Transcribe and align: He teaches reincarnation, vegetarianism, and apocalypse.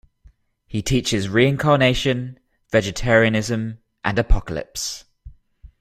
He 0.65 0.81
teaches 0.81 1.29
reincarnation, 1.29 2.39
vegetarianism, 2.71 3.77
and 4.03 4.17
apocalypse. 4.17 5.05